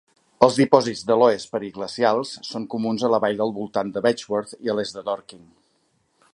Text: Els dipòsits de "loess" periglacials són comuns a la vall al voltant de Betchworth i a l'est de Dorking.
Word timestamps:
Els 0.45 0.55
dipòsits 0.61 1.03
de 1.09 1.17
"loess" 1.23 1.45
periglacials 1.51 2.31
són 2.49 2.65
comuns 2.73 3.05
a 3.09 3.13
la 3.15 3.21
vall 3.27 3.45
al 3.47 3.55
voltant 3.61 3.95
de 3.99 4.03
Betchworth 4.09 4.59
i 4.69 4.73
a 4.75 4.79
l'est 4.81 4.99
de 5.01 5.09
Dorking. 5.11 5.49